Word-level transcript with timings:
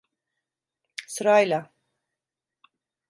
Sırayla. 1.07 1.71